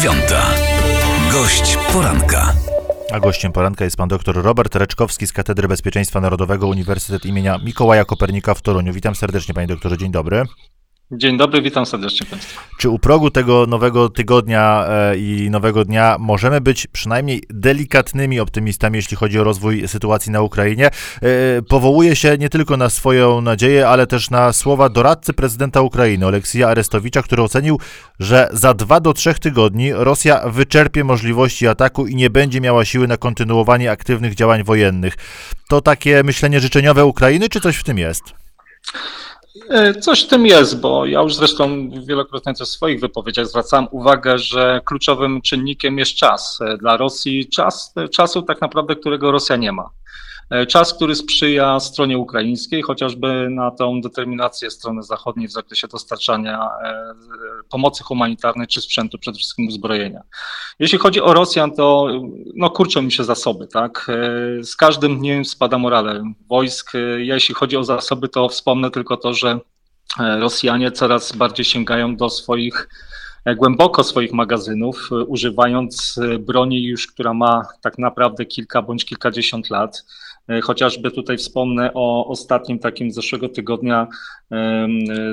dziewiąta. 0.00 0.54
Gość 1.32 1.78
poranka. 1.92 2.54
A 3.12 3.20
gościem 3.20 3.52
poranka 3.52 3.84
jest 3.84 3.96
pan 3.96 4.08
dr 4.08 4.42
Robert 4.42 4.74
Reczkowski 4.74 5.26
z 5.26 5.32
Katedry 5.32 5.68
Bezpieczeństwa 5.68 6.20
Narodowego 6.20 6.68
Uniwersytet 6.68 7.26
imienia 7.26 7.58
Mikołaja 7.64 8.04
Kopernika 8.04 8.54
w 8.54 8.62
Toruniu. 8.62 8.92
Witam 8.92 9.14
serdecznie, 9.14 9.54
panie 9.54 9.66
doktorze, 9.66 9.98
dzień 9.98 10.12
dobry. 10.12 10.44
Dzień 11.12 11.36
dobry, 11.36 11.62
witam 11.62 11.86
serdecznie 11.86 12.26
Państwa. 12.26 12.62
Czy 12.78 12.88
u 12.88 12.98
progu 12.98 13.30
tego 13.30 13.66
nowego 13.66 14.08
tygodnia 14.08 14.86
e, 14.88 15.18
i 15.18 15.50
nowego 15.50 15.84
dnia 15.84 16.16
możemy 16.20 16.60
być 16.60 16.86
przynajmniej 16.86 17.42
delikatnymi 17.48 18.40
optymistami, 18.40 18.96
jeśli 18.96 19.16
chodzi 19.16 19.38
o 19.38 19.44
rozwój 19.44 19.88
sytuacji 19.88 20.32
na 20.32 20.40
Ukrainie? 20.42 20.86
E, 20.86 21.62
powołuje 21.62 22.16
się 22.16 22.38
nie 22.38 22.48
tylko 22.48 22.76
na 22.76 22.90
swoją 22.90 23.40
nadzieję, 23.40 23.88
ale 23.88 24.06
też 24.06 24.30
na 24.30 24.52
słowa 24.52 24.88
doradcy 24.88 25.32
prezydenta 25.32 25.80
Ukrainy, 25.80 26.26
Oleksija 26.26 26.68
Arestowicza, 26.68 27.22
który 27.22 27.42
ocenił, 27.42 27.80
że 28.20 28.48
za 28.52 28.74
dwa 28.74 29.00
do 29.00 29.12
trzech 29.12 29.38
tygodni 29.38 29.92
Rosja 29.92 30.48
wyczerpie 30.48 31.04
możliwości 31.04 31.68
ataku 31.68 32.06
i 32.06 32.16
nie 32.16 32.30
będzie 32.30 32.60
miała 32.60 32.84
siły 32.84 33.08
na 33.08 33.16
kontynuowanie 33.16 33.90
aktywnych 33.90 34.34
działań 34.34 34.64
wojennych. 34.64 35.14
To 35.68 35.80
takie 35.80 36.22
myślenie 36.22 36.60
życzeniowe 36.60 37.04
Ukrainy, 37.04 37.48
czy 37.48 37.60
coś 37.60 37.76
w 37.76 37.84
tym 37.84 37.98
jest? 37.98 38.22
E, 39.68 39.94
coś 39.94 40.24
w 40.24 40.28
tym 40.28 40.46
jest, 40.46 40.80
bo 40.80 41.06
ja 41.06 41.22
już 41.22 41.34
zresztą 41.34 41.90
wielokrotnie 42.06 42.54
też 42.54 42.68
w 42.68 42.70
swoich 42.70 43.00
wypowiedziach 43.00 43.46
zwracałem 43.46 43.86
uwagę, 43.90 44.38
że 44.38 44.80
kluczowym 44.84 45.42
czynnikiem 45.42 45.98
jest 45.98 46.14
czas. 46.14 46.58
E, 46.60 46.76
dla 46.76 46.96
Rosji 46.96 47.48
czas, 47.48 47.94
czasu 48.12 48.42
tak 48.42 48.60
naprawdę, 48.60 48.96
którego 48.96 49.32
Rosja 49.32 49.56
nie 49.56 49.72
ma. 49.72 49.90
E, 50.50 50.66
czas, 50.66 50.94
który 50.94 51.14
sprzyja 51.14 51.80
stronie 51.80 52.18
ukraińskiej, 52.18 52.82
chociażby 52.82 53.48
na 53.50 53.70
tą 53.70 54.00
determinację 54.00 54.70
strony 54.70 55.02
zachodniej 55.02 55.48
w 55.48 55.52
zakresie 55.52 55.88
dostarczania 55.88 56.68
e, 56.84 57.14
pomocy 57.68 58.04
humanitarnej 58.04 58.66
czy 58.66 58.80
sprzętu, 58.80 59.18
przede 59.18 59.38
wszystkim 59.38 59.68
uzbrojenia. 59.68 60.22
Jeśli 60.78 60.98
chodzi 60.98 61.20
o 61.20 61.34
Rosjan, 61.34 61.70
to 61.70 62.08
no, 62.54 62.70
kurczą 62.70 63.02
mi 63.02 63.12
się 63.12 63.24
zasoby, 63.24 63.66
tak? 63.66 64.06
E, 64.08 64.64
z 64.64 64.76
każdym 64.76 65.18
dniem 65.18 65.44
spada 65.44 65.78
morale 65.78 66.32
wojsk. 66.48 66.92
Jeśli 67.16 67.54
chodzi 67.54 67.76
o 67.76 67.84
zasoby, 67.84 68.28
to 68.28 68.48
wspomnę 68.48 68.90
tylko 68.90 69.16
to, 69.16 69.34
że 69.34 69.58
Rosjanie 70.18 70.92
coraz 70.92 71.32
bardziej 71.32 71.64
sięgają 71.64 72.16
do 72.16 72.30
swoich 72.30 72.88
głęboko 73.56 74.04
swoich 74.04 74.32
magazynów, 74.32 75.08
używając 75.26 76.20
broni 76.40 76.84
już, 76.84 77.06
która 77.06 77.34
ma 77.34 77.66
tak 77.80 77.98
naprawdę 77.98 78.46
kilka 78.46 78.82
bądź 78.82 79.04
kilkadziesiąt 79.04 79.70
lat. 79.70 80.04
E, 80.48 80.60
chociażby 80.60 81.10
tutaj 81.10 81.36
wspomnę 81.36 81.90
o 81.94 82.26
ostatnim 82.26 82.78
takim 82.78 83.10
zeszłego 83.10 83.48
tygodnia 83.48 84.06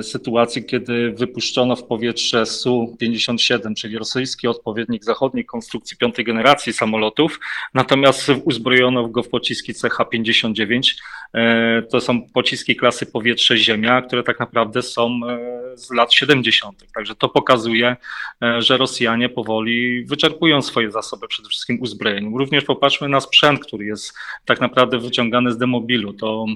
sytuacji, 0.02 0.64
kiedy 0.64 1.12
wypuszczono 1.12 1.76
w 1.76 1.84
powietrze 1.84 2.46
Su-57, 2.46 3.74
czyli 3.74 3.98
rosyjski 3.98 4.48
odpowiednik 4.48 5.04
zachodniej 5.04 5.44
konstrukcji 5.44 5.96
piątej 5.96 6.24
generacji 6.24 6.72
samolotów, 6.72 7.40
natomiast 7.74 8.32
uzbrojono 8.44 9.08
go 9.08 9.22
w 9.22 9.28
pociski 9.28 9.74
CH-59. 9.74 10.80
E, 11.34 11.82
to 11.82 12.00
są 12.00 12.22
pociski 12.34 12.76
klasy 12.76 13.06
powietrze-ziemia, 13.06 14.02
które 14.02 14.22
tak 14.22 14.40
naprawdę 14.40 14.82
są 14.82 15.20
e, 15.28 15.76
z 15.76 15.90
lat 15.90 16.12
70. 16.12 16.84
Także 16.94 17.14
to 17.14 17.28
pokazuje, 17.28 17.96
że 18.58 18.76
Rosjanie 18.76 19.28
powoli 19.28 20.04
wyczerpują 20.04 20.62
swoje 20.62 20.90
zasoby, 20.90 21.28
przede 21.28 21.48
wszystkim 21.48 21.78
uzbrojeniem. 21.80 22.36
Również 22.36 22.64
popatrzmy 22.64 23.08
na 23.08 23.20
sprzęt, 23.20 23.60
który 23.60 23.84
jest 23.84 24.14
tak 24.44 24.60
naprawdę 24.60 24.98
wyciągany 24.98 25.52
z 25.52 25.58
demobilu. 25.58 26.12
To 26.12 26.46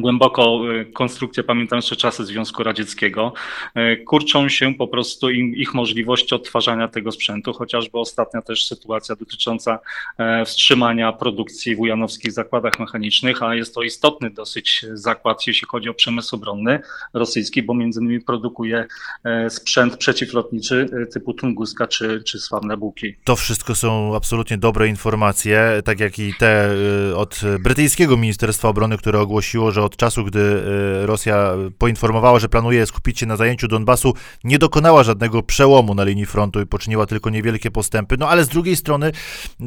głęboko 0.00 0.60
y, 0.80 0.84
konstrukcję, 0.84 1.42
pamiętam 1.42 1.76
jeszcze 1.76 1.96
czasy 1.96 2.24
Związku 2.24 2.62
Radzieckiego, 2.62 3.32
y, 3.76 3.96
kurczą 3.96 4.48
się 4.48 4.74
po 4.74 4.88
prostu 4.88 5.30
im, 5.30 5.56
ich 5.56 5.74
możliwości 5.74 6.34
odtwarzania 6.34 6.88
tego 6.88 7.12
sprzętu, 7.12 7.52
chociażby 7.52 7.98
ostatnia 7.98 8.42
też 8.42 8.66
sytuacja 8.66 9.16
dotycząca 9.16 9.78
e, 10.18 10.44
wstrzymania 10.44 11.12
produkcji 11.12 11.76
w 11.76 11.80
ujanowskich 11.80 12.32
zakładach 12.32 12.78
mechanicznych, 12.78 13.42
a 13.42 13.54
jest 13.54 13.74
to 13.74 13.82
istotny 13.82 14.30
dosyć 14.30 14.86
zakład, 14.92 15.46
jeśli 15.46 15.68
chodzi 15.68 15.88
o 15.88 15.94
przemysł 15.94 16.36
obronny 16.36 16.80
rosyjski, 17.14 17.62
bo 17.62 17.74
między 17.74 18.00
innymi 18.00 18.20
produkuje 18.20 18.86
e, 19.24 19.50
sprzęt 19.50 19.96
przeciwlotniczy 19.96 20.88
e, 21.02 21.06
typu 21.06 21.34
Tunguska 21.34 21.86
czy, 21.86 22.22
czy 22.22 22.38
sławne 22.38 22.76
Buki. 22.76 23.14
To 23.24 23.36
wszystko 23.36 23.74
są 23.74 24.16
absolutnie 24.16 24.58
dobre 24.58 24.88
informacje, 24.88 25.82
tak 25.84 26.00
jak 26.00 26.18
i 26.18 26.34
te 26.34 26.70
od 27.16 27.40
brytyjskiego 27.60 28.16
Ministerstwa 28.16 28.68
Obrony, 28.68 28.98
które 28.98 29.20
ogłosiło, 29.20 29.69
że 29.70 29.82
od 29.82 29.96
czasu, 29.96 30.24
gdy 30.24 30.62
e, 31.02 31.06
Rosja 31.06 31.52
poinformowała, 31.78 32.38
że 32.38 32.48
planuje 32.48 32.86
skupić 32.86 33.18
się 33.18 33.26
na 33.26 33.36
zajęciu 33.36 33.68
Donbasu, 33.68 34.14
nie 34.44 34.58
dokonała 34.58 35.02
żadnego 35.02 35.42
przełomu 35.42 35.94
na 35.94 36.04
linii 36.04 36.26
frontu 36.26 36.60
i 36.60 36.66
poczyniła 36.66 37.06
tylko 37.06 37.30
niewielkie 37.30 37.70
postępy. 37.70 38.16
No 38.18 38.28
ale 38.28 38.44
z 38.44 38.48
drugiej 38.48 38.76
strony 38.76 39.12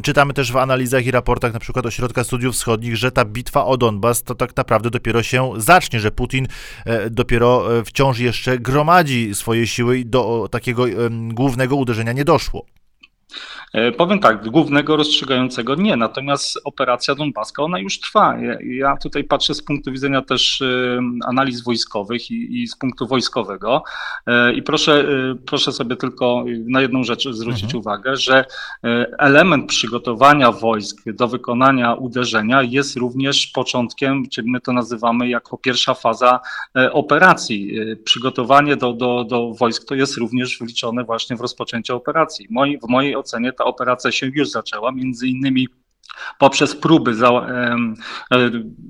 czytamy 0.04 0.34
też 0.34 0.52
w 0.52 0.58
analizach 0.58 1.06
i 1.06 1.12
raportach 1.12 1.54
na 1.54 1.60
przykład 1.60 1.86
Ośrodka 1.86 2.24
Studiów 2.24 2.56
Wschodnich, 2.56 2.98
że 2.98 3.12
ta 3.12 3.26
bitwa 3.26 3.66
o 3.66 3.78
Donbas 3.78 4.24
to 4.24 4.36
tak 4.36 4.58
naprawdę 4.58 4.90
dopiero 4.90 5.24
się 5.24 5.52
zacznie, 5.58 6.00
że 6.00 6.12
Putin 6.12 6.48
e, 6.86 7.10
dopiero 7.10 7.78
e, 7.78 7.84
wciąż 7.84 8.20
jeszcze 8.20 8.60
gromadzi 8.60 9.36
swoje 9.36 9.68
siły 9.68 9.98
i 9.98 10.06
do 10.06 10.48
takiego 10.52 10.86
głównego 11.12 11.76
uderzenia 11.76 12.14
nie 12.14 12.26
doszło. 12.26 12.66
E, 13.74 13.92
powiem 13.92 14.20
tak, 14.20 14.50
głównego 14.50 14.96
rozstrzygającego 14.96 15.76
nie, 15.76 15.96
natomiast 15.96 16.60
operacja 16.64 17.16
Donbaska, 17.16 17.64
ona 17.64 17.80
już 17.80 18.00
trwa. 18.00 18.38
Ja 18.64 18.98
tutaj 18.98 19.24
patrzę 19.24 19.54
z 19.54 19.64
punktu 19.64 19.92
widzenia 19.92 20.22
też 20.22 20.62
e, 20.62 21.00
analiz 21.26 21.64
wojskowych 21.64 22.32
i, 22.32 22.62
i 22.62 22.68
z 22.68 22.76
punktu 22.76 23.08
wojskowego 23.08 23.84
e, 24.28 24.54
i 24.54 24.64
proszę, 24.64 25.06
proszę 25.46 25.72
sobie 25.72 25.96
tylko 25.96 26.46
na 26.66 26.82
jedną 26.82 27.04
rzecz 27.04 27.28
zwrócić 27.30 27.64
mhm. 27.64 27.80
uwagę, 27.80 28.18
że 28.18 28.46
element 29.20 29.70
przygotowania 29.70 30.52
wojsk 30.52 30.98
do 31.06 31.28
wykonania 31.28 31.94
uderzenia 31.94 32.64
jest 32.64 32.98
również 32.98 33.48
początkiem, 33.48 34.30
czyli 34.30 34.52
my 34.52 34.62
to 34.62 34.74
nazywamy 34.74 35.30
jako 35.30 35.58
pierwsza 35.58 35.94
faza 35.94 36.40
operacji. 36.92 37.78
Przygotowanie 38.04 38.76
do, 38.76 38.94
do, 38.94 39.24
do 39.24 39.54
wojsk 39.54 39.86
to 39.88 39.96
jest 39.96 40.18
również 40.18 40.58
wliczone 40.60 41.04
właśnie 41.04 41.36
w 41.36 41.42
rozpoczęcie 41.42 41.96
operacji. 41.96 42.48
Moi, 42.50 42.78
w 42.78 42.90
mojej 42.90 43.16
ocenie 43.24 43.54
ta 43.54 43.64
operacja 43.66 44.12
się 44.12 44.32
już 44.34 44.50
zaczęła, 44.50 44.92
między 44.92 45.28
innymi 45.28 45.68
poprzez 46.40 46.76
próby 46.76 47.16
za, 47.16 47.30
e, 47.30 47.76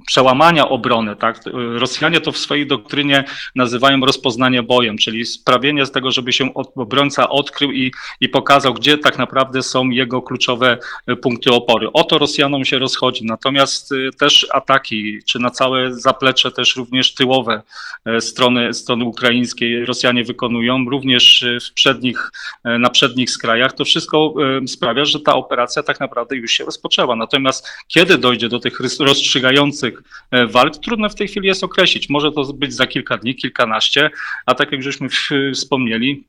przełamania 0.08 0.70
obrony. 0.70 1.16
Tak? 1.16 1.40
Rosjanie 1.80 2.22
to 2.22 2.32
w 2.32 2.38
swojej 2.38 2.68
doktrynie 2.68 3.24
nazywają 3.56 4.00
rozpoznanie 4.00 4.64
bojem, 4.64 4.98
czyli 4.98 5.26
sprawienie 5.26 5.86
z 5.86 5.92
tego, 5.92 6.12
żeby 6.12 6.34
się 6.34 6.54
obrońca 6.54 7.30
odkrył 7.30 7.72
i, 7.72 7.92
i 8.22 8.30
pokazał, 8.30 8.74
gdzie 8.74 8.98
tak 8.98 9.18
naprawdę 9.18 9.64
są 9.64 9.90
jego 9.90 10.22
kluczowe 10.22 10.78
e, 11.08 11.16
punkty 11.16 11.52
opory. 11.52 11.92
O 11.94 12.04
to 12.04 12.18
Rosjanom 12.18 12.66
się 12.66 12.80
rozchodzi. 12.80 13.26
Natomiast 13.26 13.92
e, 13.92 13.96
też 14.12 14.48
ataki, 14.54 15.20
czy 15.26 15.40
na 15.40 15.50
całe 15.50 15.94
zaplecze 15.94 16.52
też 16.52 16.76
również 16.76 17.14
tyłowe 17.14 17.62
e, 18.06 18.22
strony, 18.22 18.74
strony 18.74 19.06
ukraińskiej 19.06 19.86
Rosjanie 19.86 20.24
wykonują, 20.24 20.86
również 20.90 21.46
w 21.70 21.74
przednich, 21.74 22.32
na 22.64 22.90
przednich 22.90 23.30
skrajach, 23.32 23.74
to 23.74 23.86
wszystko 23.86 24.34
sprawia, 24.68 25.06
że 25.06 25.20
ta 25.20 25.36
operacja 25.36 25.84
tak 25.84 26.00
naprawdę 26.00 26.36
już 26.36 26.52
się 26.52 26.66
rozpoczęła. 26.66 27.03
Natomiast 27.16 27.70
kiedy 27.88 28.18
dojdzie 28.18 28.50
do 28.50 28.60
tych 28.60 28.80
rozstrzygających 29.00 30.04
e, 30.32 30.48
walk, 30.48 30.78
trudno 30.78 31.10
w 31.10 31.16
tej 31.16 31.28
chwili 31.28 31.48
jest 31.48 31.64
określić. 31.64 32.10
Może 32.10 32.32
to 32.32 32.44
być 32.54 32.74
za 32.74 32.88
kilka 32.88 33.18
dni, 33.18 33.36
kilkanaście, 33.36 34.10
a 34.46 34.56
tak 34.56 34.72
jak 34.72 34.84
żeśmy 34.84 35.08
wspomnieli, 35.54 36.24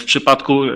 w 0.00 0.04
przypadku 0.04 0.64
e, 0.64 0.68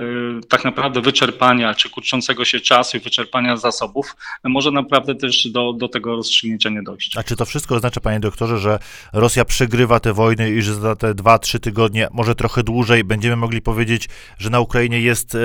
tak 0.49 0.65
naprawdę 0.65 1.01
wyczerpania 1.01 1.75
czy 1.75 1.91
kurczącego 1.91 2.45
się 2.45 2.61
czasu 2.61 2.97
i 2.97 3.01
wyczerpania 3.01 3.57
zasobów 3.57 4.17
może 4.45 4.71
naprawdę 4.71 5.15
też 5.15 5.49
do, 5.49 5.73
do 5.73 5.89
tego 5.89 6.17
rozstrzygnięcia 6.17 6.71
nie 6.71 6.83
dojść. 6.83 7.17
A 7.17 7.23
czy 7.23 7.37
to 7.37 7.45
wszystko 7.45 7.75
oznacza, 7.75 8.01
panie 8.01 8.21
doktorze, 8.21 8.59
że 8.59 8.79
Rosja 9.13 9.45
przegrywa 9.45 10.01
te 10.01 10.13
wojny 10.13 10.51
i 10.51 10.63
że 10.63 10.75
za 10.75 10.97
te 10.97 11.15
dwa, 11.15 11.39
trzy 11.39 11.61
tygodnie, 11.61 12.09
może 12.13 12.35
trochę 12.35 12.63
dłużej, 12.63 13.05
będziemy 13.05 13.37
mogli 13.37 13.63
powiedzieć, 13.63 14.09
że 14.39 14.51
na 14.51 14.61
Ukrainie 14.61 15.01
jest 15.01 15.35
e, 15.35 15.39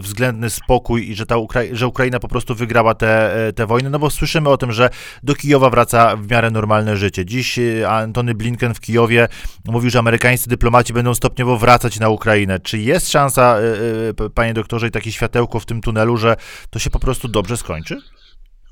względny 0.00 0.50
spokój 0.50 1.10
i 1.10 1.14
że, 1.14 1.26
ta 1.26 1.36
Ukra 1.36 1.60
że 1.72 1.86
Ukraina 1.86 2.20
po 2.20 2.28
prostu 2.28 2.54
wygrała 2.54 2.94
te, 2.94 3.32
te 3.56 3.66
wojny? 3.66 3.90
No 3.90 3.98
bo 3.98 4.10
słyszymy 4.10 4.48
o 4.48 4.56
tym, 4.56 4.72
że 4.72 4.90
do 5.22 5.34
Kijowa 5.34 5.70
wraca 5.70 6.16
w 6.16 6.30
miarę 6.30 6.50
normalne 6.50 6.96
życie. 6.96 7.24
Dziś 7.26 7.58
Antony 7.88 8.34
Blinken 8.34 8.74
w 8.74 8.80
Kijowie 8.80 9.28
mówił, 9.64 9.90
że 9.90 9.98
amerykańscy 9.98 10.48
dyplomaci 10.48 10.92
będą 10.92 11.14
stopniowo 11.14 11.58
wracać 11.58 12.00
na 12.00 12.08
Ukrainę. 12.08 12.60
Czy 12.60 12.79
jest 12.84 13.10
szansa, 13.10 13.58
y, 13.60 14.24
y, 14.24 14.30
panie 14.30 14.54
doktorze, 14.54 14.88
i 14.88 14.90
takie 14.90 15.12
światełko 15.12 15.60
w 15.60 15.66
tym 15.66 15.80
tunelu, 15.80 16.16
że 16.16 16.36
to 16.70 16.78
się 16.78 16.90
po 16.90 16.98
prostu 16.98 17.28
dobrze 17.28 17.56
skończy? 17.56 18.00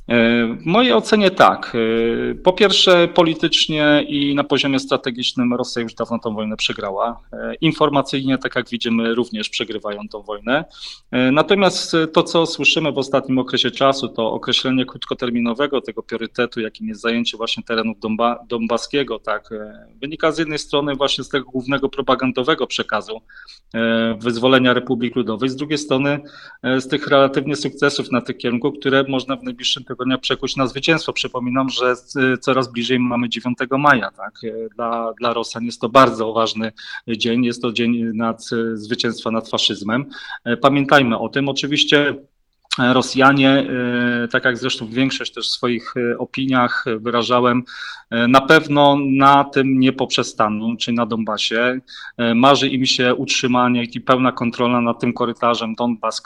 W 0.08 0.64
mojej 0.64 0.92
ocenie 0.92 1.30
tak. 1.30 1.76
Po 2.44 2.52
pierwsze, 2.52 3.08
politycznie 3.08 4.04
i 4.08 4.34
na 4.34 4.44
poziomie 4.44 4.78
strategicznym 4.78 5.54
Rosja 5.54 5.82
już 5.82 5.94
dawno 5.94 6.18
tą 6.18 6.34
wojnę 6.34 6.56
przegrała. 6.56 7.20
Informacyjnie, 7.60 8.38
tak 8.38 8.56
jak 8.56 8.68
widzimy, 8.68 9.14
również 9.14 9.48
przegrywają 9.48 10.08
tą 10.08 10.22
wojnę. 10.22 10.64
Natomiast 11.32 11.96
to, 12.12 12.22
co 12.22 12.46
słyszymy 12.46 12.92
w 12.92 12.98
ostatnim 12.98 13.38
okresie 13.38 13.70
czasu, 13.70 14.08
to 14.08 14.32
określenie 14.32 14.84
krótkoterminowego 14.84 15.80
tego 15.80 16.02
priorytetu, 16.02 16.60
jakim 16.60 16.88
jest 16.88 17.00
zajęcie 17.00 17.36
właśnie 17.36 17.62
terenów 17.62 17.96
Dombaskiego, 18.48 19.18
tak, 19.18 19.50
wynika 20.00 20.32
z 20.32 20.38
jednej 20.38 20.58
strony 20.58 20.94
właśnie 20.94 21.24
z 21.24 21.28
tego 21.28 21.50
głównego 21.50 21.88
propagandowego 21.88 22.66
przekazu 22.66 23.20
wyzwolenia 24.18 24.72
Republik 24.72 25.16
Ludowej, 25.16 25.48
z 25.48 25.56
drugiej 25.56 25.78
strony 25.78 26.20
z 26.62 26.88
tych 26.88 27.08
relatywnie 27.08 27.56
sukcesów 27.56 28.10
na 28.12 28.20
tym 28.20 28.36
kierunku, 28.36 28.72
które 28.72 29.04
można 29.08 29.36
w 29.36 29.42
najbliższym 29.42 29.84
przekuć 30.20 30.56
na 30.56 30.66
zwycięstwo. 30.66 31.12
Przypominam, 31.12 31.68
że 31.68 31.94
coraz 32.40 32.72
bliżej 32.72 32.98
mamy 32.98 33.28
9 33.28 33.58
maja. 33.78 34.10
Tak? 34.10 34.40
Dla, 34.74 35.12
dla 35.18 35.32
Rosjan 35.32 35.64
jest 35.64 35.80
to 35.80 35.88
bardzo 35.88 36.32
ważny 36.32 36.72
dzień. 37.08 37.44
Jest 37.44 37.62
to 37.62 37.72
dzień 37.72 38.04
nad, 38.14 38.44
zwycięstwa 38.74 39.30
nad 39.30 39.48
faszyzmem. 39.48 40.06
Pamiętajmy 40.60 41.18
o 41.18 41.28
tym. 41.28 41.48
Oczywiście 41.48 42.14
Rosjanie, 42.78 43.66
e, 44.24 44.28
tak 44.28 44.44
jak 44.44 44.58
zresztą 44.58 44.86
większość 44.86 45.32
też 45.32 45.48
w 45.48 45.50
swoich 45.50 45.94
e, 45.96 46.18
opiniach 46.18 46.84
wyrażałem, 47.00 47.62
e, 48.10 48.28
na 48.28 48.40
pewno 48.40 48.96
na 49.00 49.44
tym 49.44 49.80
nie 49.80 49.92
poprzestaną, 49.92 50.76
czyli 50.76 50.96
na 50.96 51.06
Donbasie. 51.06 51.80
Marzy 52.34 52.68
im 52.68 52.86
się 52.86 53.14
utrzymanie 53.14 53.84
i 53.84 54.00
pełna 54.00 54.32
kontrola 54.32 54.80
nad 54.80 55.00
tym 55.00 55.12
korytarzem 55.12 55.74
Donbas, 55.74 56.22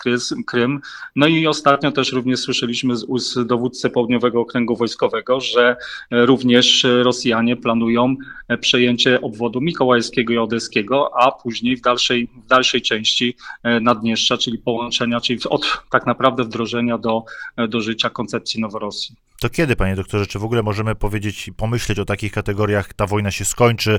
Krym. 0.46 0.81
No 1.16 1.26
i 1.26 1.46
ostatnio 1.46 1.93
też 1.93 2.12
również 2.12 2.40
słyszeliśmy 2.40 2.96
z 2.96 3.05
ust 3.05 3.43
dowódcy 3.43 3.90
Południowego 3.90 4.40
Okręgu 4.40 4.76
Wojskowego, 4.76 5.40
że 5.40 5.76
również 6.10 6.87
Rosjanie 7.02 7.56
planują 7.56 8.16
przejęcie 8.60 9.20
obwodu 9.20 9.60
mikołajskiego 9.60 10.32
i 10.32 10.38
odeskiego, 10.38 11.10
a 11.16 11.32
później 11.32 11.76
w 11.76 11.81
dalszej, 11.81 12.28
w 12.44 12.46
dalszej 12.46 12.82
części 12.82 13.37
Naddniestrza, 13.81 14.38
czyli 14.38 14.58
połączenia, 14.58 15.20
czyli 15.20 15.40
od 15.50 15.82
tak 15.90 16.06
naprawdę 16.06 16.41
wdrożenia 16.44 16.98
do, 16.98 17.24
do 17.68 17.80
życia 17.80 18.10
koncepcji 18.10 18.60
Noworosji. 18.60 19.16
To 19.40 19.50
kiedy, 19.50 19.76
panie 19.76 19.96
doktorze, 19.96 20.26
czy 20.26 20.38
w 20.38 20.44
ogóle 20.44 20.62
możemy 20.62 20.94
powiedzieć, 20.94 21.50
pomyśleć 21.56 21.98
o 21.98 22.04
takich 22.04 22.32
kategoriach, 22.32 22.94
ta 22.94 23.06
wojna 23.06 23.30
się 23.30 23.44
skończy, 23.44 23.98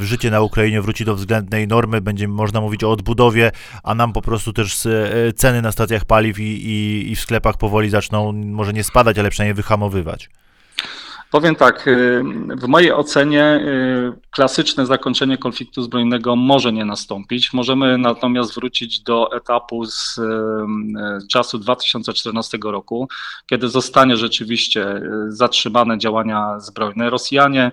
życie 0.00 0.30
na 0.30 0.40
Ukrainie 0.40 0.82
wróci 0.82 1.04
do 1.04 1.14
względnej 1.14 1.68
normy, 1.68 2.00
będzie 2.00 2.28
można 2.28 2.60
mówić 2.60 2.84
o 2.84 2.90
odbudowie, 2.90 3.50
a 3.82 3.94
nam 3.94 4.12
po 4.12 4.22
prostu 4.22 4.52
też 4.52 4.86
e, 4.86 5.32
ceny 5.32 5.62
na 5.62 5.72
stacjach 5.72 6.04
paliw 6.04 6.38
i, 6.38 6.42
i, 6.42 7.10
i 7.12 7.16
w 7.16 7.20
sklepach 7.20 7.56
powoli 7.56 7.90
zaczną 7.90 8.32
może 8.32 8.72
nie 8.72 8.84
spadać, 8.84 9.18
ale 9.18 9.30
przynajmniej 9.30 9.54
wyhamowywać? 9.54 10.30
Powiem 11.30 11.54
tak, 11.54 11.88
y, 11.88 12.22
w 12.56 12.68
mojej 12.68 12.92
ocenie 12.92 13.60
y, 14.16 14.30
klasyczne 14.30 14.86
zakończenie 14.86 15.38
konfliktu 15.38 15.82
zbrojnego 15.82 16.36
może 16.36 16.72
nie 16.72 16.84
nastąpić. 16.84 17.52
Możemy 17.52 17.98
natomiast 17.98 18.54
wrócić 18.54 19.00
do 19.00 19.36
etapu 19.36 19.84
z 19.84 20.18
y, 20.18 21.26
czasu 21.30 21.58
2014 21.58 22.58
roku, 22.64 23.08
kiedy 23.46 23.68
zostanie 23.68 24.16
rzeczywiście 24.16 25.02
zatrzymane 25.28 25.98
działania 25.98 26.60
zbrojne. 26.60 27.10
Rosjanie 27.10 27.72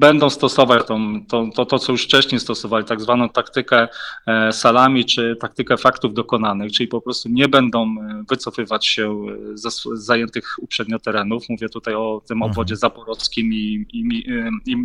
będą 0.00 0.30
stosować 0.30 0.86
tą, 0.86 1.26
to, 1.26 1.46
to, 1.54 1.66
to, 1.66 1.78
co 1.78 1.92
już 1.92 2.04
wcześniej 2.04 2.40
stosowali, 2.40 2.84
tak 2.84 3.00
zwaną 3.00 3.28
taktykę 3.28 3.88
e, 4.26 4.52
salami 4.52 5.04
czy 5.04 5.36
taktykę 5.40 5.76
faktów 5.76 6.14
dokonanych, 6.14 6.72
czyli 6.72 6.88
po 6.88 7.00
prostu 7.00 7.28
nie 7.28 7.48
będą 7.48 7.82
e, 7.82 8.24
wycofywać 8.28 8.86
się 8.86 9.26
ze 9.54 9.70
z 9.70 9.82
zajętych 9.94 10.56
uprzednio 10.58 10.98
terenów. 10.98 11.42
Mówię 11.48 11.68
tutaj 11.68 11.94
o 11.94 12.22
tym 12.26 12.36
mhm. 12.36 12.50
obwodzie 12.50 12.76
zaporowskim 12.76 13.52
i, 13.52 13.86
i, 13.92 13.98
i, 14.00 14.72
i 14.72 14.76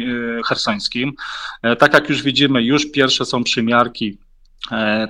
hersońskim. 0.47 1.13
E, 1.61 1.75
tak 1.75 1.93
jak 1.93 2.09
już 2.09 2.23
widzimy, 2.23 2.63
już 2.63 2.91
pierwsze 2.91 3.25
są 3.25 3.43
przymiarki 3.43 4.17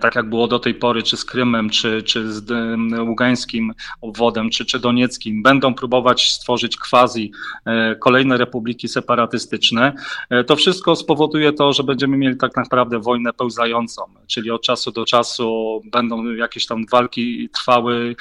tak 0.01 0.15
jak 0.15 0.29
było 0.29 0.47
do 0.47 0.59
tej 0.59 0.73
pory, 0.73 1.03
czy 1.03 1.17
z 1.17 1.25
Krymem, 1.25 1.69
czy, 1.69 2.03
czy 2.03 2.33
z 2.33 2.51
Ługańskim 2.99 3.73
obwodem, 4.01 4.49
czy, 4.49 4.65
czy 4.65 4.79
Donieckim, 4.79 5.43
będą 5.43 5.73
próbować 5.73 6.31
stworzyć 6.31 6.77
quasi 6.77 7.31
e, 7.65 7.95
kolejne 7.95 8.37
republiki 8.37 8.87
separatystyczne, 8.87 9.93
e, 10.29 10.43
to 10.43 10.55
wszystko 10.55 10.95
spowoduje 10.95 11.53
to, 11.53 11.73
że 11.73 11.83
będziemy 11.83 12.17
mieli 12.17 12.37
tak 12.37 12.55
naprawdę 12.55 12.99
wojnę 12.99 13.33
pełzającą, 13.33 14.01
czyli 14.27 14.51
od 14.51 14.61
czasu 14.61 14.91
do 14.91 15.05
czasu 15.05 15.81
będą 15.91 16.33
jakieś 16.33 16.65
tam 16.65 16.85
walki 16.91 17.49
trwały, 17.49 18.15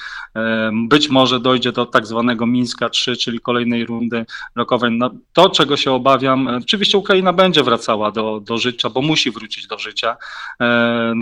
być 0.89 1.09
może 1.09 1.41
dojdzie 1.41 1.73
do 1.73 1.87
tak 1.87 2.07
zwanego 2.07 2.47
Mińska 2.47 2.89
3, 2.89 3.17
czyli 3.17 3.41
kolejnej 3.41 3.87
rundy 3.87 4.27
rokowej. 4.57 4.91
No, 4.93 5.11
to, 5.33 5.49
czego 5.49 5.77
się 5.77 5.93
obawiam, 5.93 6.47
oczywiście 6.49 6.99
Ukraina 6.99 7.33
będzie 7.33 7.63
wracała 7.63 8.11
do, 8.11 8.41
do 8.41 8.59
życia, 8.59 8.91
bo 8.91 9.03
musi 9.03 9.31
wrócić 9.31 9.67
do 9.67 9.79
życia, 9.79 10.17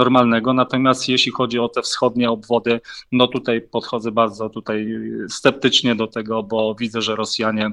normalnego. 0.03 0.53
Natomiast 0.53 1.09
jeśli 1.09 1.33
chodzi 1.33 1.59
o 1.59 1.69
te 1.69 1.83
wschodnie 1.83 2.31
obwody, 2.31 2.81
no 3.13 3.27
tutaj 3.27 3.61
podchodzę 3.61 4.13
bardzo 4.13 4.51
tutaj 4.51 4.89
sceptycznie 5.29 5.95
do 5.95 6.07
tego, 6.07 6.43
bo 6.43 6.75
widzę, 6.75 7.03
że 7.03 7.17
Rosjanie 7.17 7.71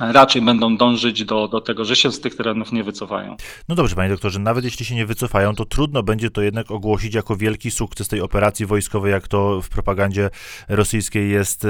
raczej 0.00 0.42
będą 0.42 0.76
dążyć 0.76 1.24
do, 1.24 1.48
do 1.48 1.60
tego, 1.60 1.84
że 1.84 1.96
się 1.96 2.12
z 2.12 2.20
tych 2.20 2.34
terenów 2.34 2.72
nie 2.72 2.84
wycofają. 2.84 3.36
No 3.68 3.74
dobrze, 3.74 3.96
panie 3.96 4.10
doktorze, 4.10 4.38
nawet 4.38 4.64
jeśli 4.64 4.86
się 4.86 4.94
nie 4.94 5.06
wycofają, 5.06 5.54
to 5.54 5.64
trudno 5.64 6.02
będzie 6.02 6.30
to 6.30 6.42
jednak 6.42 6.70
ogłosić 6.70 7.14
jako 7.14 7.36
wielki 7.36 7.70
sukces 7.70 8.08
tej 8.08 8.20
operacji 8.20 8.66
wojskowej, 8.66 9.12
jak 9.12 9.28
to 9.28 9.60
w 9.62 9.68
propagandzie 9.68 10.30
rosyjskiej 10.68 11.30
jest 11.30 11.66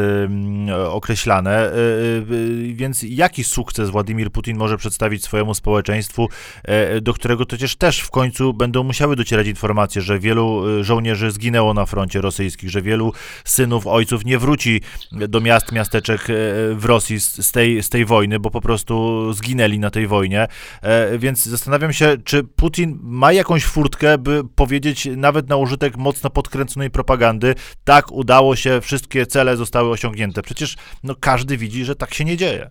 określane. 0.90 1.72
Y, 1.72 1.76
y, 2.30 2.74
więc 2.74 3.02
jaki 3.02 3.44
sukces 3.44 3.90
Władimir 3.90 4.30
Putin 4.30 4.56
może 4.56 4.76
przedstawić 4.76 5.24
swojemu 5.24 5.54
społeczeństwu, 5.54 6.28
e, 6.64 7.00
do 7.00 7.14
którego 7.14 7.46
przecież 7.46 7.76
też 7.76 8.00
w 8.00 8.10
końcu 8.10 8.54
będą 8.54 8.82
musiały 8.82 9.16
docierać 9.16 9.46
informacje, 9.46 10.02
że 10.02 10.18
wielu 10.18 10.62
żołnierzy 10.84 11.30
zginęło 11.30 11.74
na 11.74 11.86
froncie 11.86 12.20
rosyjskich, 12.20 12.70
że 12.70 12.82
wielu 12.82 13.12
synów, 13.44 13.86
ojców 13.86 14.24
nie 14.24 14.38
wróci 14.38 14.80
do 15.12 15.40
miast, 15.40 15.72
miasteczek 15.72 16.20
e, 16.20 16.34
w 16.74 16.84
Rosji 16.84 17.20
z 17.20 17.52
tej, 17.52 17.82
z 17.82 17.88
tej 17.88 18.04
wojny 18.04 18.19
wojny, 18.20 18.40
bo 18.40 18.50
po 18.50 18.60
prostu 18.60 19.32
zginęli 19.32 19.78
na 19.78 19.90
tej 19.90 20.06
wojnie. 20.06 20.46
E, 20.82 21.18
więc 21.18 21.44
zastanawiam 21.44 21.92
się, 21.92 22.16
czy 22.24 22.44
Putin 22.44 22.98
ma 23.02 23.32
jakąś 23.32 23.64
furtkę, 23.64 24.18
by 24.18 24.42
powiedzieć 24.54 25.08
nawet 25.16 25.48
na 25.48 25.56
użytek 25.56 25.96
mocno 25.96 26.30
podkręconej 26.30 26.90
propagandy, 26.90 27.54
tak, 27.84 28.12
udało 28.12 28.56
się, 28.56 28.80
wszystkie 28.80 29.26
cele 29.26 29.56
zostały 29.56 29.90
osiągnięte. 29.90 30.42
Przecież 30.42 30.76
no, 31.02 31.14
każdy 31.20 31.56
widzi, 31.56 31.84
że 31.84 31.96
tak 31.96 32.14
się 32.14 32.24
nie 32.24 32.36
dzieje. 32.36 32.70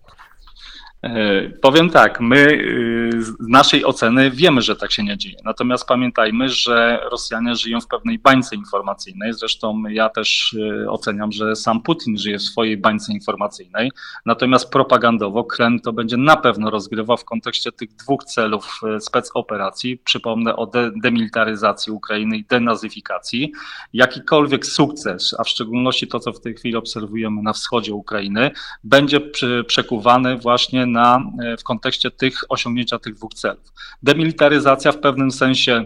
E, 1.02 1.50
powiem 1.50 1.90
tak, 1.90 2.20
my 2.20 2.36
y, 2.36 3.22
z 3.22 3.32
naszej 3.48 3.84
oceny 3.84 4.30
wiemy, 4.30 4.62
że 4.62 4.76
tak 4.76 4.92
się 4.92 5.04
nie 5.04 5.16
dzieje. 5.16 5.36
Natomiast 5.44 5.88
pamiętajmy, 5.88 6.48
że 6.48 7.00
Rosjanie 7.10 7.54
żyją 7.54 7.80
w 7.80 7.86
pewnej 7.86 8.18
bańce 8.18 8.56
informacyjnej. 8.56 9.32
Zresztą 9.32 9.82
ja 9.88 10.08
też 10.08 10.52
y, 10.52 10.90
oceniam, 10.90 11.32
że 11.32 11.56
sam 11.56 11.82
Putin 11.82 12.18
żyje 12.18 12.38
w 12.38 12.42
swojej 12.42 12.76
bańce 12.76 13.12
informacyjnej. 13.12 13.90
Natomiast 14.26 14.70
propagandowo 14.70 15.44
Kreml 15.44 15.80
to 15.80 15.92
będzie 15.92 16.16
na 16.16 16.36
pewno 16.36 16.70
rozgrywał 16.70 17.16
w 17.16 17.24
kontekście 17.24 17.72
tych 17.72 17.96
dwóch 17.96 18.24
celów 18.24 18.80
y, 18.96 19.00
specoperacji. 19.00 19.98
Przypomnę 20.04 20.56
o 20.56 20.66
de 20.66 20.90
demilitaryzacji 21.02 21.92
Ukrainy 21.92 22.36
i 22.36 22.44
denazyfikacji. 22.44 23.52
Jakikolwiek 23.92 24.66
sukces, 24.66 25.34
a 25.38 25.44
w 25.44 25.48
szczególności 25.48 26.08
to, 26.08 26.20
co 26.20 26.32
w 26.32 26.40
tej 26.40 26.54
chwili 26.54 26.76
obserwujemy 26.76 27.42
na 27.42 27.52
wschodzie 27.52 27.94
Ukrainy, 27.94 28.50
będzie 28.84 29.20
przekuwany 29.66 30.36
właśnie 30.36 30.89
na, 30.90 31.22
e, 31.42 31.56
w 31.56 31.64
kontekście 31.64 32.10
tych 32.10 32.40
osiągnięcia 32.48 32.98
tych 32.98 33.14
dwóch 33.14 33.34
celów. 33.34 33.72
Demilitaryzacja 34.02 34.92
w 34.92 34.98
pewnym 34.98 35.30
sensie 35.30 35.84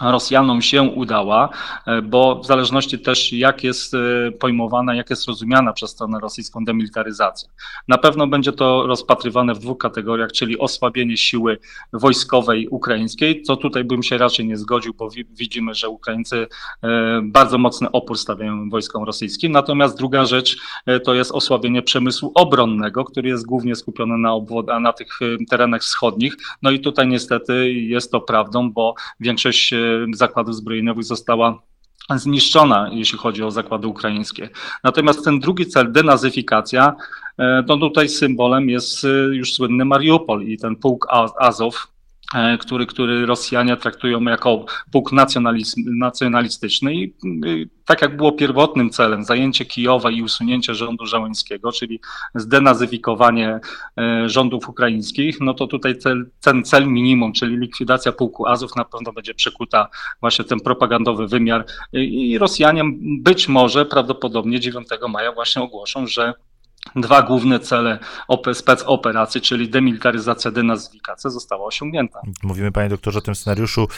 Rosjanom 0.00 0.62
się 0.62 0.82
udała, 0.82 1.48
e, 1.86 2.02
bo 2.02 2.40
w 2.40 2.46
zależności 2.46 2.98
też 2.98 3.32
jak 3.32 3.64
jest 3.64 3.94
e, 3.94 3.98
pojmowana, 4.32 4.94
jak 4.94 5.10
jest 5.10 5.28
rozumiana 5.28 5.72
przez 5.72 5.90
stronę 5.90 6.18
rosyjską 6.20 6.64
demilitaryzacja. 6.64 7.48
Na 7.88 7.98
pewno 7.98 8.26
będzie 8.26 8.52
to 8.52 8.86
rozpatrywane 8.86 9.54
w 9.54 9.58
dwóch 9.58 9.78
kategoriach, 9.78 10.32
czyli 10.32 10.58
osłabienie 10.58 11.16
siły 11.16 11.58
wojskowej 11.92 12.68
ukraińskiej, 12.68 13.42
co 13.42 13.56
tutaj 13.56 13.84
bym 13.84 14.02
się 14.02 14.18
raczej 14.18 14.46
nie 14.46 14.56
zgodził, 14.56 14.94
bo 14.94 15.08
widzimy, 15.30 15.74
że 15.74 15.88
Ukraińcy 15.88 16.46
e, 16.82 17.20
bardzo 17.22 17.58
mocny 17.58 17.90
opór 17.90 18.18
stawiają 18.18 18.70
wojskom 18.70 19.04
rosyjskim. 19.04 19.52
Natomiast 19.52 19.98
druga 19.98 20.24
rzecz 20.24 20.56
to 21.04 21.14
jest 21.14 21.32
osłabienie 21.32 21.82
przemysłu 21.82 22.32
obronnego, 22.34 23.04
który 23.04 23.28
jest 23.28 23.46
głównie 23.46 23.74
skupiony 23.74 24.18
na, 24.18 24.30
obwod- 24.30 24.80
na 24.80 24.92
tych 24.92 25.18
terenach 25.50 25.82
wschodnich. 25.82 26.36
No 26.62 26.70
i 26.70 26.80
tutaj 26.80 27.08
niestety 27.08 27.72
jest 27.72 28.12
to 28.12 28.20
prawdą, 28.20 28.72
bo 28.72 28.94
większość 29.20 29.74
zakładów 30.14 30.54
zbrojeniowych 30.54 31.04
została 31.04 31.62
zniszczona, 32.10 32.90
jeśli 32.92 33.18
chodzi 33.18 33.42
o 33.42 33.50
zakłady 33.50 33.86
ukraińskie. 33.86 34.48
Natomiast 34.84 35.24
ten 35.24 35.40
drugi 35.40 35.66
cel, 35.66 35.92
denazyfikacja, 35.92 36.96
e, 37.38 37.64
no 37.68 37.76
tutaj 37.76 38.08
symbolem 38.08 38.68
jest 38.68 39.04
e, 39.04 39.08
już 39.08 39.52
słynny 39.52 39.84
Mariupol 39.84 40.42
i 40.42 40.58
ten 40.58 40.76
pułk 40.76 41.06
Azow, 41.40 41.93
który, 42.60 42.86
który 42.86 43.26
Rosjanie 43.26 43.76
traktują 43.76 44.22
jako 44.22 44.64
puk 44.92 45.10
nacjonalistyczny 45.86 46.94
i 46.94 47.14
tak 47.84 48.02
jak 48.02 48.16
było 48.16 48.32
pierwotnym 48.32 48.90
celem, 48.90 49.24
zajęcie 49.24 49.64
Kijowa 49.64 50.10
i 50.10 50.22
usunięcie 50.22 50.74
rządu 50.74 51.06
żałęskiego, 51.06 51.72
czyli 51.72 52.00
zdenazyfikowanie 52.34 53.60
e, 53.98 54.28
rządów 54.28 54.68
ukraińskich, 54.68 55.40
no 55.40 55.54
to 55.54 55.66
tutaj 55.66 55.98
cel, 55.98 56.30
ten 56.40 56.64
cel 56.64 56.88
minimum, 56.88 57.32
czyli 57.32 57.56
likwidacja 57.56 58.12
pułku 58.12 58.46
Azów 58.46 58.76
na 58.76 58.84
pewno 58.84 59.12
będzie 59.12 59.34
przekuta 59.34 59.88
właśnie 60.20 60.44
ten 60.44 60.60
propagandowy 60.60 61.26
wymiar. 61.26 61.64
I 61.92 62.38
Rosjanie 62.38 62.82
być 63.00 63.48
może 63.48 63.86
prawdopodobnie 63.86 64.60
9 64.60 64.88
maja 65.08 65.32
właśnie 65.32 65.62
ogłoszą, 65.62 66.06
że 66.06 66.34
dwa 66.96 67.22
główne 67.22 67.60
cele 67.60 67.98
specoperacji, 68.52 69.40
czyli 69.40 69.68
demilitaryzacja, 69.68 70.50
denazyfikacja 70.50 71.30
została 71.30 71.66
osiągnięta. 71.66 72.20
Mówimy, 72.42 72.72
panie 72.72 72.88
doktorze, 72.88 73.18
o 73.18 73.22
tym 73.22 73.34
scenariuszu 73.34 73.88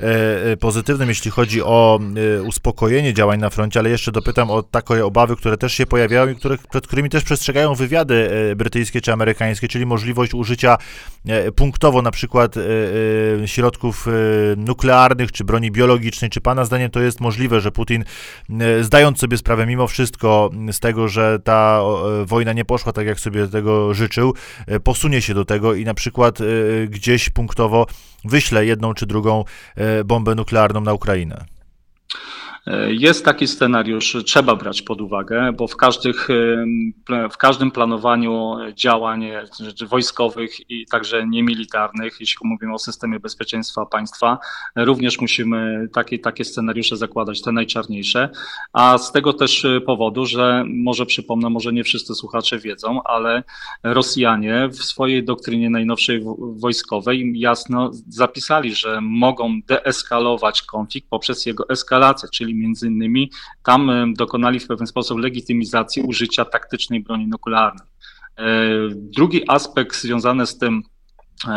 e, 0.00 0.52
e, 0.52 0.56
pozytywnym, 0.56 1.08
jeśli 1.08 1.30
chodzi 1.30 1.62
o 1.62 2.00
e, 2.38 2.42
uspokojenie 2.42 3.14
działań 3.14 3.40
na 3.40 3.50
froncie, 3.50 3.80
ale 3.80 3.90
jeszcze 3.90 4.12
dopytam 4.12 4.50
o 4.50 4.62
takie 4.62 5.06
obawy, 5.06 5.36
które 5.36 5.56
też 5.56 5.72
się 5.72 5.86
pojawiają 5.86 6.28
i 6.28 6.36
których, 6.36 6.66
przed 6.66 6.86
którymi 6.86 7.10
też 7.10 7.24
przestrzegają 7.24 7.74
wywiady 7.74 8.30
brytyjskie 8.56 9.00
czy 9.00 9.12
amerykańskie, 9.12 9.68
czyli 9.68 9.86
możliwość 9.86 10.34
użycia 10.34 10.78
punktowo 11.56 12.02
na 12.02 12.10
przykład 12.10 12.54
środków 13.46 14.06
nuklearnych 14.56 15.32
czy 15.32 15.44
broni 15.44 15.70
biologicznej. 15.70 16.30
Czy 16.30 16.40
pana 16.40 16.64
zdaniem 16.64 16.90
to 16.90 17.00
jest 17.00 17.20
możliwe, 17.20 17.60
że 17.60 17.72
Putin, 17.72 18.04
zdając 18.80 19.18
sobie 19.18 19.36
sprawę 19.36 19.66
mimo 19.66 19.86
wszystko 19.86 20.50
z 20.72 20.80
tego, 20.80 21.08
że 21.08 21.38
ta 21.44 21.80
wojna 22.26 22.33
nie 22.40 22.64
poszła 22.64 22.92
tak, 22.92 23.06
jak 23.06 23.20
sobie 23.20 23.48
tego 23.48 23.94
życzył, 23.94 24.34
e, 24.66 24.80
posunie 24.80 25.22
się 25.22 25.34
do 25.34 25.44
tego 25.44 25.74
i 25.74 25.84
na 25.84 25.94
przykład 25.94 26.40
e, 26.40 26.44
gdzieś 26.86 27.30
punktowo 27.30 27.86
wyśle 28.24 28.66
jedną 28.66 28.94
czy 28.94 29.06
drugą 29.06 29.44
e, 29.76 30.04
bombę 30.04 30.34
nuklearną 30.34 30.80
na 30.80 30.92
Ukrainę. 30.92 31.44
Jest 32.88 33.24
taki 33.24 33.46
scenariusz, 33.46 34.16
trzeba 34.26 34.56
brać 34.56 34.82
pod 34.82 35.00
uwagę, 35.00 35.52
bo 35.52 35.66
w, 35.66 35.76
każdych, 35.76 36.28
w 37.30 37.36
każdym 37.36 37.70
planowaniu 37.70 38.56
działań 38.74 39.26
wojskowych 39.88 40.70
i 40.70 40.86
także 40.86 41.26
niemilitarnych, 41.26 42.16
jeśli 42.20 42.48
mówimy 42.48 42.74
o 42.74 42.78
systemie 42.78 43.20
bezpieczeństwa 43.20 43.86
państwa, 43.86 44.38
również 44.76 45.20
musimy 45.20 45.88
takie, 45.92 46.18
takie 46.18 46.44
scenariusze 46.44 46.96
zakładać, 46.96 47.42
te 47.42 47.52
najczarniejsze. 47.52 48.28
A 48.72 48.98
z 48.98 49.12
tego 49.12 49.32
też 49.32 49.66
powodu, 49.86 50.26
że 50.26 50.64
może 50.68 51.06
przypomnę, 51.06 51.50
może 51.50 51.72
nie 51.72 51.84
wszyscy 51.84 52.14
słuchacze 52.14 52.58
wiedzą, 52.58 53.02
ale 53.02 53.42
Rosjanie 53.82 54.68
w 54.68 54.84
swojej 54.84 55.24
doktrynie 55.24 55.70
najnowszej 55.70 56.24
wojskowej 56.38 57.32
jasno 57.34 57.90
zapisali, 58.08 58.74
że 58.74 59.00
mogą 59.00 59.60
deeskalować 59.66 60.62
konflikt 60.62 61.08
poprzez 61.08 61.46
jego 61.46 61.68
eskalację, 61.68 62.28
czyli 62.32 62.53
między 62.54 62.86
innymi 62.86 63.30
tam 63.62 64.14
dokonali 64.18 64.60
w 64.60 64.66
pewien 64.66 64.86
sposób 64.86 65.18
legitymizacji 65.18 66.02
użycia 66.02 66.44
taktycznej 66.44 67.00
broni 67.00 67.26
nuklearnej. 67.26 67.88
E, 68.36 68.44
drugi 68.92 69.50
aspekt 69.50 69.96
związany 69.96 70.46
z 70.46 70.58
tym, 70.58 70.82
E, 70.82 70.93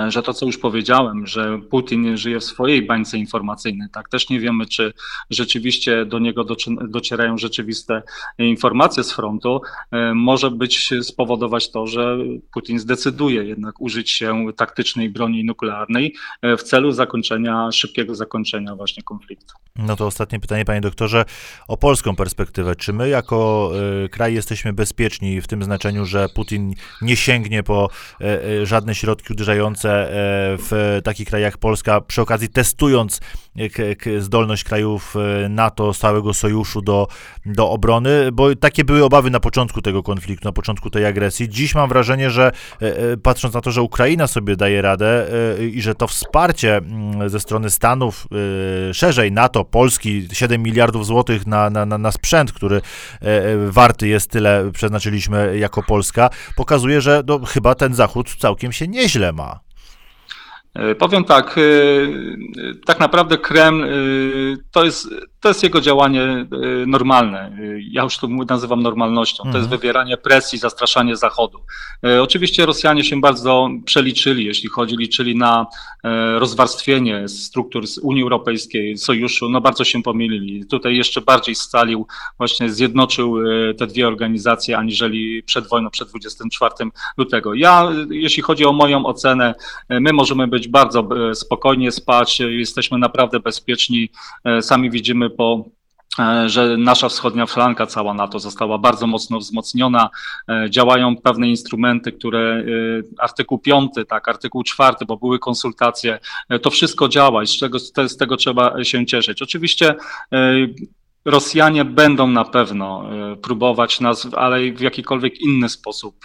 że 0.08 0.24
to, 0.24 0.34
co 0.34 0.46
już 0.46 0.58
powiedziałem, 0.58 1.28
że 1.28 1.60
Putin 1.70 2.18
żyje 2.18 2.40
w 2.40 2.44
swojej 2.44 2.82
bańce 2.82 3.18
informacyjnej, 3.18 3.88
tak 3.94 4.10
też 4.10 4.30
nie 4.30 4.40
wiemy, 4.40 4.66
czy 4.66 4.94
rzeczywiście 5.30 6.06
do 6.06 6.20
niego 6.20 6.46
docierają 6.90 7.38
rzeczywiste 7.38 8.04
informacje 8.38 9.04
z 9.04 9.12
frontu, 9.12 9.62
e, 9.92 10.14
może 10.14 10.52
być 10.52 10.90
spowodować 11.02 11.72
to, 11.72 11.88
że 11.88 12.18
Putin 12.54 12.80
zdecyduje 12.80 13.44
jednak 13.44 13.82
użyć 13.82 14.12
się 14.12 14.46
taktycznej 14.56 15.10
broni 15.10 15.46
nuklearnej 15.46 16.16
e, 16.42 16.58
w 16.58 16.64
celu 16.64 16.92
zakończenia, 16.92 17.72
szybkiego 17.72 18.16
zakończenia 18.16 18.76
właśnie 18.76 19.04
konfliktu. 19.04 19.54
No 19.76 19.96
to 19.96 20.06
ostatnie 20.06 20.40
pytanie, 20.40 20.66
panie 20.66 20.82
doktorze, 20.82 21.26
o 21.68 21.78
polską 21.78 22.16
perspektywę. 22.16 22.76
Czy 22.76 22.94
my 22.94 23.10
jako 23.10 23.72
kraj 24.12 24.34
jesteśmy 24.34 24.74
bezpieczni 24.74 25.42
w 25.42 25.48
tym 25.48 25.64
znaczeniu, 25.64 26.06
że 26.06 26.30
Putin 26.30 26.74
nie 27.02 27.16
sięgnie 27.16 27.64
po 27.64 27.90
żadne 28.64 28.96
środki 28.96 29.34
uderzające 29.34 29.77
E, 29.86 29.90
w 30.58 31.00
takich 31.04 31.28
krajach 31.28 31.48
jak 31.54 31.58
Polska, 31.58 32.02
przy 32.02 32.22
okazji 32.22 32.50
testując 32.50 33.20
zdolność 34.20 34.64
krajów 34.64 35.16
e, 35.16 35.50
NATO, 35.50 35.94
całego 35.94 36.34
sojuszu 36.34 36.82
do, 36.82 37.08
do 37.46 37.70
obrony, 37.70 38.32
bo 38.32 38.56
takie 38.56 38.84
były 38.84 39.04
obawy 39.04 39.30
na 39.30 39.40
początku 39.40 39.82
tego 39.82 40.04
konfliktu, 40.04 40.48
na 40.48 40.52
początku 40.52 40.90
tej 40.90 41.06
agresji. 41.06 41.50
Dziś 41.50 41.76
mam 41.76 41.90
wrażenie, 41.90 42.30
że 42.30 42.52
e, 42.80 43.18
patrząc 43.18 43.54
na 43.54 43.62
to, 43.62 43.72
że 43.72 43.82
Ukraina 43.82 44.28
sobie 44.28 44.56
daje 44.56 44.82
radę 44.82 45.28
i 45.74 45.82
że 45.82 45.96
to 45.96 46.08
wsparcie 46.08 46.78
mm, 46.78 47.30
ze 47.30 47.40
strony 47.40 47.70
Stanów, 47.70 48.28
szerzej 48.94 49.32
NATO, 49.32 49.66
Polski, 49.66 50.28
7 50.34 50.64
miliardów 50.64 51.06
złotych 51.06 51.48
na, 51.48 51.70
na, 51.70 51.86
na 51.86 52.12
sprzęt, 52.12 52.52
który 52.52 52.82
warty 53.68 54.08
jest 54.08 54.30
tyle, 54.32 54.72
przeznaczyliśmy 54.74 55.58
jako 55.58 55.84
Polska, 55.84 56.30
pokazuje, 56.56 57.02
że 57.02 57.24
no, 57.28 57.40
chyba 57.40 57.76
ten 57.76 57.94
Zachód 57.94 58.36
całkiem 58.40 58.72
się 58.72 58.88
nieźle 58.88 59.34
ma. 59.34 59.67
E, 60.78 60.96
powiem 60.96 61.24
tak, 61.24 61.58
e, 61.58 61.62
e, 61.62 62.76
tak 62.86 63.00
naprawdę 63.00 63.38
Kreml 63.38 63.88
to 64.72 64.86
jest, 64.86 65.10
to 65.40 65.50
jest 65.50 65.64
jego 65.64 65.82
działanie 65.82 66.46
normalne. 66.88 67.58
Ja 67.92 68.04
już 68.04 68.18
to 68.18 68.28
nazywam 68.28 68.82
normalnością. 68.82 69.44
To 69.44 69.50
jest 69.50 69.58
mhm. 69.58 69.80
wywieranie 69.80 70.18
presji, 70.18 70.60
zastraszanie 70.60 71.16
Zachodu. 71.16 71.60
Oczywiście 72.22 72.66
Rosjanie 72.66 73.04
się 73.04 73.22
bardzo 73.22 73.70
przeliczyli, 73.86 74.46
jeśli 74.46 74.70
chodzi, 74.70 74.96
liczyli 74.98 75.36
na 75.36 75.66
rozwarstwienie 76.38 77.28
struktur 77.28 77.88
z 77.88 77.98
Unii 77.98 78.24
Europejskiej, 78.24 78.98
Sojuszu, 78.98 79.50
no 79.50 79.62
bardzo 79.62 79.84
się 79.84 80.04
pomylili. 80.04 80.66
Tutaj 80.66 80.96
jeszcze 80.96 81.22
bardziej 81.22 81.56
scalił, 81.56 82.08
właśnie 82.38 82.70
zjednoczył 82.70 83.36
te 83.78 83.88
dwie 83.88 84.08
organizacje, 84.08 84.78
aniżeli 84.78 85.44
przed 85.44 85.68
wojną, 85.70 85.90
przed 85.90 86.10
24 86.10 86.74
lutego. 87.18 87.54
Ja, 87.54 87.90
jeśli 88.10 88.44
chodzi 88.44 88.66
o 88.66 88.74
moją 88.74 89.06
ocenę, 89.06 89.56
my 89.90 90.14
możemy 90.14 90.48
być 90.48 90.67
bardzo 90.68 91.08
e, 91.30 91.36
spokojnie 91.36 91.92
spać, 91.92 92.40
jesteśmy 92.40 92.98
naprawdę 92.98 93.40
bezpieczni. 93.40 94.10
E, 94.44 94.62
sami 94.62 94.90
widzimy 94.90 95.30
po 95.30 95.66
e, 96.20 96.50
że 96.50 96.78
nasza 96.78 97.10
wschodnia 97.10 97.46
flanka 97.46 97.86
cała 97.86 98.14
NATO 98.14 98.40
została 98.40 98.78
bardzo 98.78 99.08
mocno 99.08 99.40
wzmocniona. 99.40 100.10
Działają 100.70 101.16
pewne 101.16 101.50
instrumenty, 101.50 102.12
które 102.12 102.64
artykuł 103.20 103.60
5, 103.60 103.92
tak, 104.08 104.28
artykuł 104.28 104.64
4, 104.64 104.96
bo 105.08 105.18
były 105.18 105.40
konsultacje. 105.40 106.20
To 106.62 106.70
wszystko 106.70 107.08
działa 107.10 107.44
i 107.44 107.48
z 107.48 107.60
tego, 107.60 107.80
z 107.80 108.18
tego 108.18 108.38
trzeba 108.38 108.84
się 108.84 109.06
cieszyć. 109.06 109.42
Oczywiście 109.42 109.96
Rosjanie 111.28 111.86
będą 111.86 112.28
na 112.28 112.46
pewno 112.46 113.10
próbować 113.42 114.00
nas, 114.00 114.28
ale 114.36 114.72
w 114.72 114.82
jakikolwiek 114.82 115.42
inny 115.42 115.70
sposób 115.70 116.16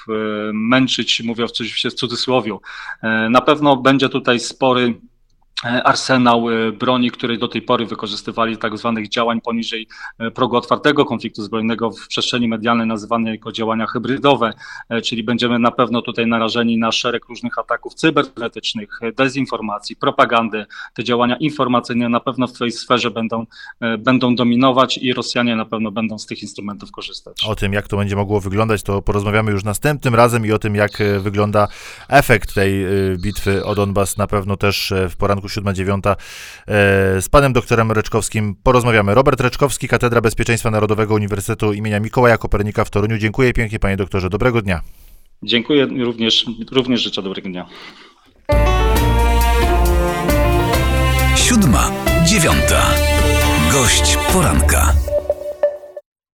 męczyć, 0.52 1.23
mówię 1.25 1.47
w 1.47 1.94
cudzysłowie. 1.94 2.56
Na 3.30 3.40
pewno 3.40 3.76
będzie 3.76 4.09
tutaj 4.09 4.40
spory 4.40 4.94
E, 4.94 5.12
arsenał 5.62 6.50
e, 6.50 6.73
broni, 6.73 7.11
który 7.11 7.38
do 7.38 7.49
tej 7.49 7.62
pory 7.62 7.87
wykorzystywali 7.87 8.57
tak 8.57 8.78
zwanych 8.78 9.09
działań 9.09 9.40
poniżej 9.40 9.87
e, 10.19 10.31
progu 10.31 10.57
otwartego 10.57 11.04
konfliktu 11.04 11.42
zbrojnego 11.42 11.90
w 11.90 12.09
przestrzeni 12.09 12.49
medialnej 12.49 12.87
nazywane 12.87 13.31
jako 13.31 13.52
działania 13.52 13.87
hybrydowe, 13.87 14.52
czyli 15.04 15.25
będziemy 15.25 15.59
na 15.59 15.71
pewno 15.71 16.02
tutaj 16.02 16.26
narażeni 16.26 16.78
na 16.78 16.92
szereg 16.92 17.25
różnych 17.28 17.59
ataków 17.59 17.95
cybernetycznych, 17.95 19.00
dezinformacji, 19.16 19.97
propagandy. 19.97 20.66
Te 20.95 21.04
działania 21.04 21.37
informacyjne 21.37 22.09
na 22.09 22.21
pewno 22.21 22.47
w 22.47 22.59
tej 22.59 22.73
sferze 22.73 23.11
będą, 23.11 23.47
będą 23.99 24.35
dominować 24.35 24.99
i 24.99 25.12
Rosjanie 25.12 25.57
na 25.57 25.64
pewno 25.64 25.90
będą 25.90 26.19
z 26.19 26.26
tych 26.26 26.42
instrumentów 26.42 26.90
korzystać. 26.90 27.45
O 27.47 27.54
tym, 27.54 27.73
jak 27.73 27.88
to 27.88 27.97
będzie 27.97 28.16
mogło 28.16 28.40
wyglądać, 28.40 28.83
to 28.83 29.02
porozmawiamy 29.02 29.52
już 29.52 29.64
następnym 29.64 30.14
razem 30.14 30.47
i 30.47 30.52
o 30.52 30.59
tym, 30.59 30.75
jak 30.75 31.02
wygląda 31.21 31.69
efekt 32.09 32.54
tej 32.54 32.87
bitwy 33.19 33.64
o 33.64 33.75
Donbas 33.75 34.16
na 34.16 34.26
pewno 34.26 34.57
też 34.57 34.92
w 35.11 35.16
poranku 35.16 35.49
7-9 35.61 36.11
e, 36.11 36.16
z 37.23 37.28
panem 37.28 37.52
doktorem 37.52 37.92
Reczkowskim 37.92 38.54
porozmawiamy. 38.62 39.14
Robert 39.14 39.40
Reczkowski, 39.40 39.88
Katedra 39.88 40.21
Bezpieczeństwa 40.21 40.71
Narodowego 40.71 41.14
Uniwersytetu 41.14 41.73
imienia 41.73 42.00
Mikołaja 42.00 42.38
Kopernika 42.38 42.85
w 42.85 42.90
Toruniu. 42.90 43.18
Dziękuję 43.18 43.52
pięknie 43.52 43.78
panie 43.78 43.97
doktorze. 43.97 44.30
Dobrego 44.30 44.62
dnia. 44.62 44.80
Dziękuję 45.42 45.87
również, 45.87 46.47
również 46.71 47.02
życzę 47.02 47.23
dobrego 47.23 47.49
dnia. 47.49 47.66
Siódma, 51.37 51.90
dziewiąta. 52.25 52.82
Gość 53.73 54.16
poranka. 54.32 54.92